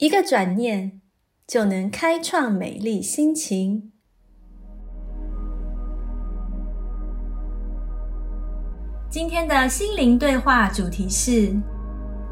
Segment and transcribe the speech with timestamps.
[0.00, 1.02] 一个转念
[1.46, 3.92] 就能开创美丽心情。
[9.10, 11.54] 今天的心灵对话主题是：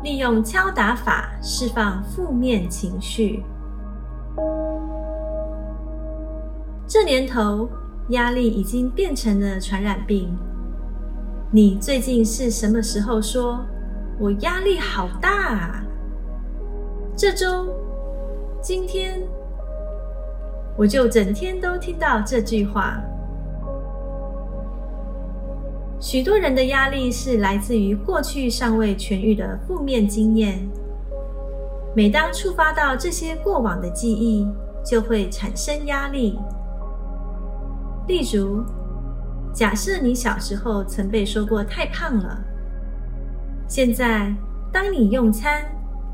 [0.03, 3.45] 利用敲打法释放负面情绪。
[6.87, 7.69] 这年头。
[8.11, 10.35] 压力已经变成了传染病。
[11.51, 13.65] 你最近是什么时候说
[14.19, 15.53] “我压力好大”？
[15.53, 15.85] 啊？
[17.19, 17.75] 这周、
[18.63, 19.21] 今天，
[20.77, 23.03] 我就整天都听到这句话。
[25.99, 30.61] 许多人的压力是来自于过去尚未痊愈的负面经验。
[31.93, 34.47] 每当触发到这些过往的记忆，
[34.85, 36.39] 就会产生压力。
[38.07, 38.63] 例如，
[39.53, 42.39] 假设你小时候曾被说过太胖了，
[43.67, 44.33] 现在
[44.73, 45.65] 当你用餐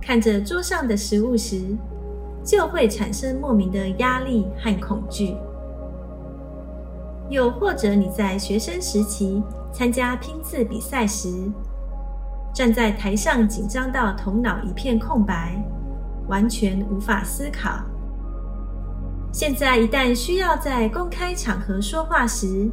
[0.06, 1.58] 看着桌上的食物时，
[2.44, 5.34] 就会产生莫名的压力和恐惧。
[7.30, 11.50] 又或者你在学生时期参加拼字比赛时，
[12.52, 15.56] 站在台上紧张到头脑一片空白，
[16.28, 17.82] 完全无法思考。
[19.32, 22.70] 现在一旦需要在公开场合说话时，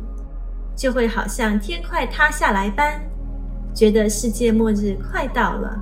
[0.75, 2.99] 就会好像天快塌下来般，
[3.73, 5.81] 觉得世界末日快到了。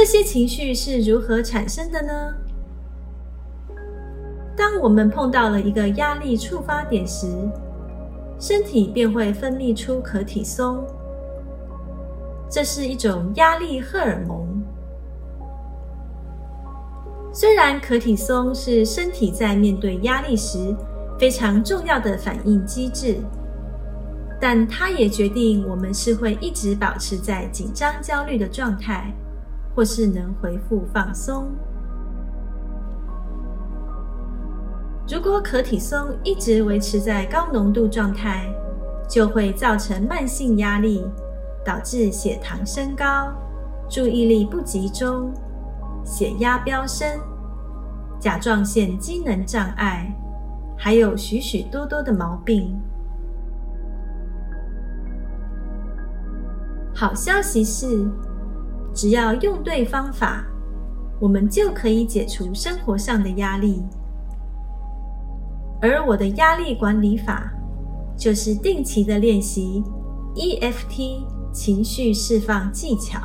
[0.00, 2.34] 这些情绪是如何产生的呢？
[4.56, 7.26] 当我们碰到了一个压力触发点时，
[8.38, 10.82] 身体便会分泌出可体松，
[12.48, 14.64] 这是一种压力荷尔蒙。
[17.30, 20.74] 虽然可体松是身体在面对压力时
[21.18, 23.18] 非常重要的反应机制，
[24.40, 29.12] 但它也决定我们是会一直保持在紧张焦虑的状态，
[29.74, 31.48] 或是能回复放松。
[35.08, 38.46] 如果可体松一直维持在高浓度状态，
[39.08, 41.04] 就会造成慢性压力，
[41.64, 43.32] 导致血糖升高、
[43.88, 45.32] 注意力不集中。
[46.02, 47.06] 血压飙升、
[48.18, 50.10] 甲状腺机能障碍，
[50.78, 52.74] 还有许许多多的毛病。
[56.94, 58.08] 好消息是，
[58.94, 60.44] 只要用对方法，
[61.20, 63.82] 我们就可以解除生活上的压力。
[65.80, 67.52] 而我的压力管理法，
[68.16, 69.82] 就是定期的练习
[70.34, 73.18] EFT 情绪释放技巧。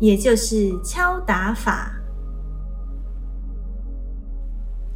[0.00, 1.92] 也就是敲打法，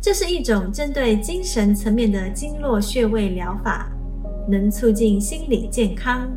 [0.01, 3.89] 这是一种针对精神层面的经络穴位疗法，
[4.49, 6.29] 能促进心理健康。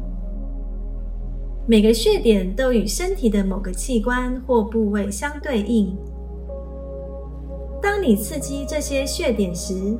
[1.70, 5.96] 每个穴点都与身体的某个器官或部位相对应。
[7.80, 9.96] 当你刺激这些穴点时，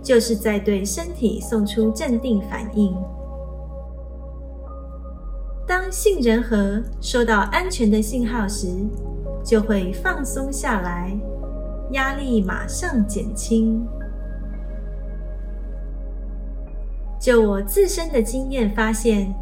[0.00, 2.94] 就是在对身体送出镇定反应。
[5.66, 8.68] 当杏仁核收到安全的信号时，
[9.44, 11.12] 就会放松下来，
[11.90, 13.84] 压力马上减轻。
[17.18, 19.34] 就我自身的经验发现，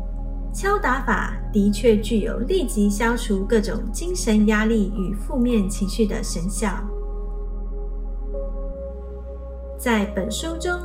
[0.53, 6.73] 敲打法的确具有立即消除各种精神压力与负面情绪的神效。
[9.79, 10.79] 在本书中，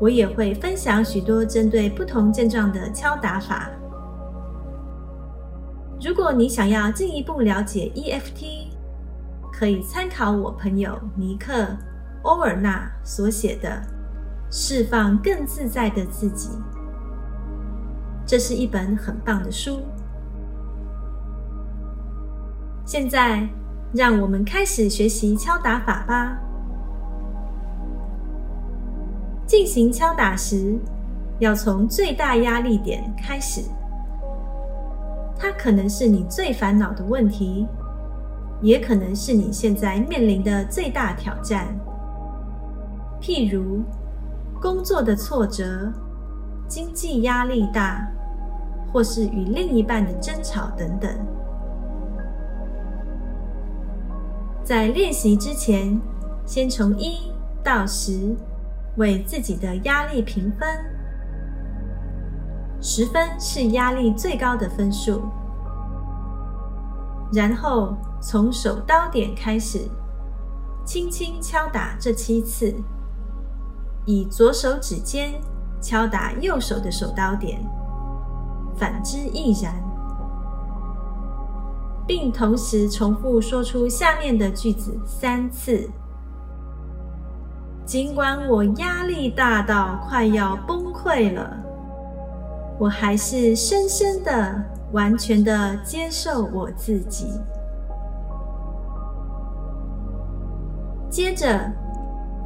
[0.00, 3.68] 我也会分享许多针对不同症状的敲打法。
[6.00, 8.68] 如果你想要进一步了解 EFT，
[9.52, 11.52] 可以参考我朋友尼克·
[12.22, 13.68] 欧尔纳所写的
[14.50, 16.48] 《释放更自在的自己》，
[18.26, 19.80] 这是一本很棒的书。
[22.86, 23.48] 现在，
[23.92, 26.38] 让我们开始学习敲打法吧。
[29.46, 30.78] 进行敲打时，
[31.38, 33.62] 要从最大压力点开始。
[35.36, 37.66] 它可能是你最烦恼的问题，
[38.62, 41.68] 也可能是你现在面临的最大挑战。
[43.20, 43.82] 譬如
[44.60, 45.92] 工作的挫折、
[46.74, 48.04] 经济压力大，
[48.92, 51.08] 或是与另一半的争吵等等。
[54.64, 56.00] 在练习之前，
[56.44, 57.30] 先从一
[57.62, 58.34] 到十
[58.96, 60.68] 为自己的压力评分，
[62.80, 65.22] 十分是压力最高的分数。
[67.32, 69.88] 然后从手刀点开始，
[70.84, 72.74] 轻轻敲打这七次，
[74.06, 75.34] 以左手指尖
[75.84, 77.60] 敲打右手的手刀点，
[78.74, 79.74] 反之亦然。
[82.06, 85.88] 并同时重复说出下面的句子三次。
[87.84, 91.54] 尽管我压力大到快要崩溃了，
[92.78, 94.54] 我还是深深的、
[94.92, 97.26] 完全的接受我自己。
[101.10, 101.70] 接着，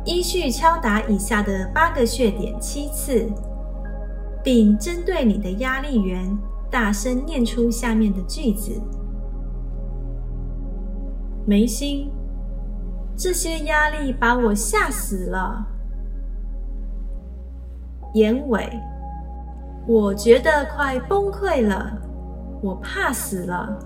[0.08, 3.30] 依序敲打以下的八个穴点七次，
[4.42, 6.26] 并针对你的压力源，
[6.70, 8.80] 大声念出下面的句子。
[11.44, 12.10] 眉心，
[13.18, 15.66] 这些压力把我吓死了。
[18.14, 18.66] 眼尾，
[19.86, 22.00] 我觉得快崩溃了，
[22.62, 23.78] 我怕死了。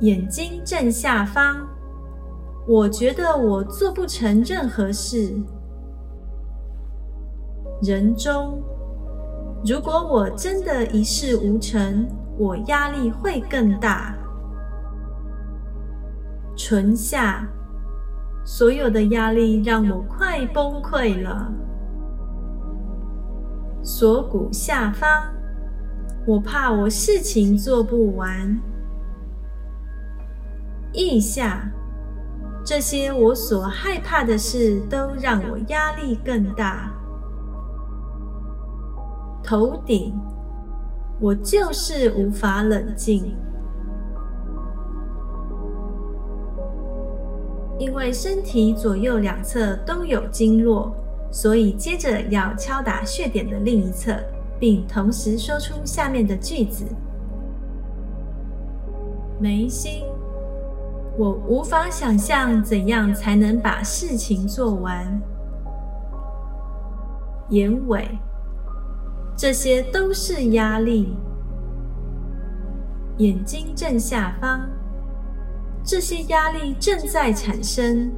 [0.00, 1.68] 眼睛正下方，
[2.68, 5.32] 我觉得我做不成任何事。
[7.80, 8.60] 人中，
[9.64, 14.16] 如果我真的一事无成，我压力会更大。
[16.56, 17.46] 唇下，
[18.44, 21.52] 所有的压力让我快崩溃了。
[23.82, 25.08] 锁骨下方，
[26.26, 28.58] 我怕我事情做不完。
[30.94, 31.70] 腋下，
[32.66, 36.92] 这些我所害怕的事都让我压力更大。
[39.40, 40.12] 头顶，
[41.20, 43.32] 我就是无法冷静。
[47.78, 50.92] 因为身体左右两侧都有经络，
[51.30, 54.12] 所以接着要敲打穴点的另一侧，
[54.58, 56.84] 并同时说出下面的句子：
[59.38, 60.05] 眉心，
[61.18, 65.20] 我无法想象怎样才能把事情做完。
[67.48, 68.06] 眼尾，
[69.36, 71.16] 这些都是压力。
[73.18, 74.68] 眼睛正下方。
[75.82, 78.12] 这些压力正在产生。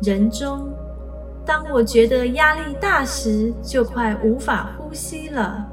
[0.00, 0.72] 人中，
[1.44, 5.68] 当我觉得压力大时，就快无法呼吸了。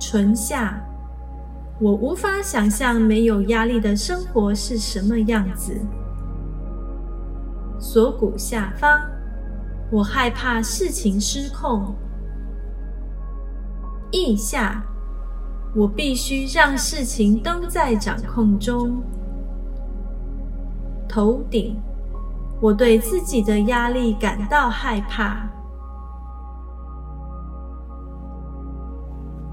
[0.00, 0.82] 唇下，
[1.82, 5.76] 我无法想象没有压力的生活是什么样子。
[7.80, 9.00] 锁骨下方，
[9.90, 11.92] 我害怕事情失控。
[14.12, 14.80] 腋下。
[15.74, 19.02] 我必须让事情都在掌控中。
[21.08, 21.80] 头顶，
[22.60, 25.48] 我对自己的压力感到害怕。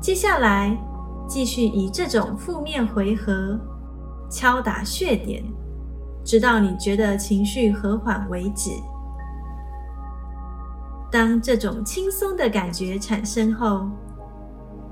[0.01, 0.77] 接下来，
[1.29, 3.57] 继续以这种负面回合
[4.31, 5.43] 敲打穴点，
[6.25, 8.71] 直到你觉得情绪和缓为止。
[11.11, 13.87] 当这种轻松的感觉产生后，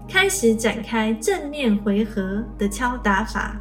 [0.08, 3.60] 开始展开正面回合的敲打法，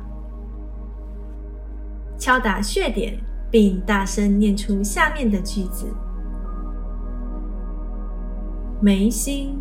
[2.18, 3.18] 敲打穴点，
[3.50, 5.86] 并大声念出下面的句子：
[8.80, 9.58] 眉心，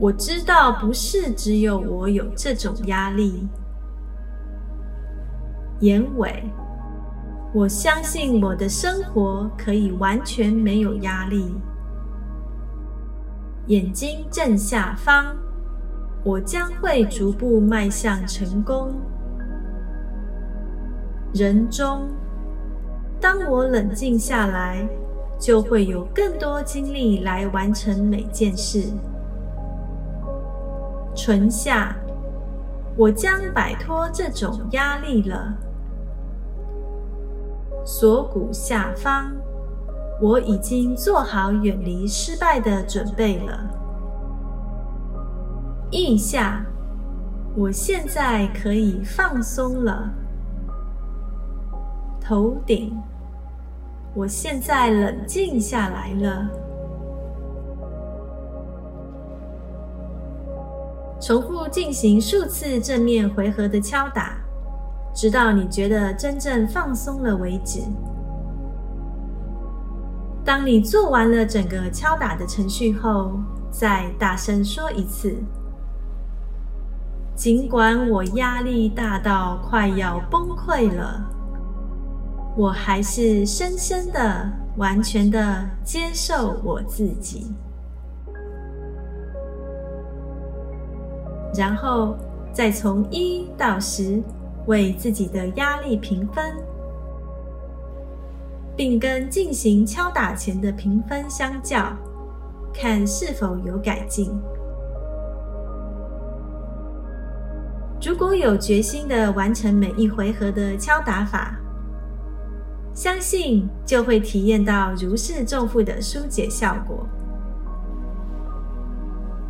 [0.00, 3.48] 我知道不是只有我有这种压力；
[5.80, 6.44] 眼尾，
[7.52, 11.52] 我相信我的生活可以完全没有压力；
[13.66, 15.36] 眼睛正下方。
[16.24, 18.92] 我将会逐步迈向成功。
[21.32, 22.08] 人中，
[23.20, 24.86] 当我冷静下来，
[25.38, 28.90] 就会有更多精力来完成每件事。
[31.28, 31.94] 唇下，
[32.96, 35.52] 我将摆脱这种压力了。
[37.84, 39.30] 锁骨下方，
[40.22, 43.60] 我已经做好远离失败的准备了。
[45.90, 46.64] 腋下，
[47.54, 50.08] 我现在可以放松了。
[52.18, 52.98] 头顶，
[54.14, 56.48] 我现在冷静下来了。
[61.20, 64.38] 重复进行数次正面回合的敲打，
[65.14, 67.80] 直到你觉得真正放松了为止。
[70.44, 73.32] 当你做完了整个敲打的程序后，
[73.70, 75.34] 再大声说一次。
[77.34, 81.22] 尽管我压力大到快要崩溃了，
[82.56, 87.52] 我还是深深的、完全的接受我自己。
[91.58, 92.16] 然后
[92.52, 94.22] 再从一到十
[94.66, 96.44] 为自己的压力评分。
[98.76, 101.92] 并跟进行敲打前的评分相较，
[102.72, 104.30] 看是否有改进。
[108.00, 111.58] 如果有决心的完成每一回合的敲打法，
[112.94, 117.04] 相信就会体验到如释重负的疏解效果。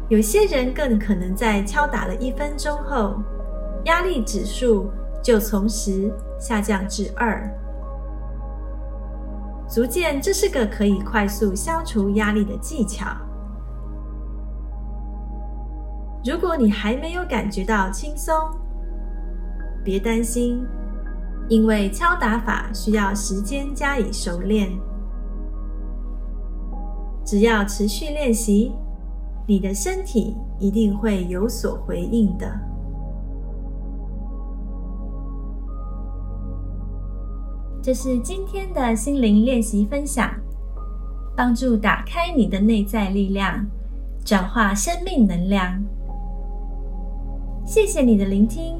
[0.08, 3.22] 有些人更可能在敲打了一分钟后，
[3.84, 4.90] 压力指数
[5.22, 6.10] 就从十
[6.40, 7.46] 下降至二。
[9.68, 13.06] 足见这是个可以快速消除压力的技巧。
[16.24, 18.34] 如果你还没有感觉到轻松，
[19.84, 20.66] 别担心，
[21.48, 24.70] 因为敲打法需要时间加以熟练。
[27.26, 28.72] 只要持续练习，
[29.48, 32.46] 你的身体一定会有所回应的。
[37.82, 40.30] 这是今天的心灵练习分享，
[41.34, 43.64] 帮助打开你的内在力量，
[44.22, 45.82] 转化生命能量。
[47.64, 48.76] 谢谢你的聆听，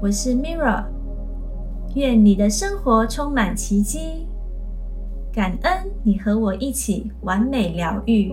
[0.00, 0.84] 我是 Mirra，
[1.96, 4.28] 愿你的生活充满奇迹，
[5.32, 8.32] 感恩你和我一起完美疗愈。